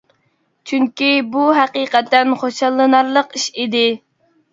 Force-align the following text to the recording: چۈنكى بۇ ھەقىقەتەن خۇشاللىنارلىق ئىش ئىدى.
چۈنكى 0.69 1.09
بۇ 1.35 1.43
ھەقىقەتەن 1.57 2.31
خۇشاللىنارلىق 2.45 3.37
ئىش 3.41 3.47
ئىدى. 3.65 3.83